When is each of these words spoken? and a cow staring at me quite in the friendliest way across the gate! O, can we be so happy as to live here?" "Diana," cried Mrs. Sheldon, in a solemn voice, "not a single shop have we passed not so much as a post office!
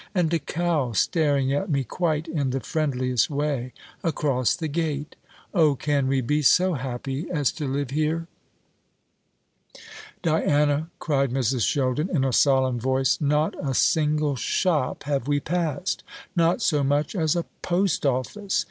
and 0.15 0.33
a 0.33 0.39
cow 0.39 0.91
staring 0.93 1.53
at 1.53 1.69
me 1.69 1.83
quite 1.83 2.27
in 2.27 2.49
the 2.49 2.59
friendliest 2.59 3.29
way 3.29 3.71
across 4.03 4.55
the 4.55 4.67
gate! 4.67 5.15
O, 5.53 5.75
can 5.75 6.07
we 6.07 6.21
be 6.21 6.41
so 6.41 6.73
happy 6.73 7.29
as 7.29 7.51
to 7.51 7.67
live 7.67 7.91
here?" 7.91 8.25
"Diana," 10.23 10.89
cried 10.97 11.29
Mrs. 11.29 11.61
Sheldon, 11.67 12.09
in 12.09 12.23
a 12.25 12.33
solemn 12.33 12.79
voice, 12.79 13.21
"not 13.21 13.53
a 13.63 13.75
single 13.75 14.35
shop 14.35 15.03
have 15.03 15.27
we 15.27 15.39
passed 15.39 16.03
not 16.35 16.63
so 16.63 16.83
much 16.83 17.15
as 17.15 17.35
a 17.35 17.45
post 17.61 18.03
office! 18.03 18.59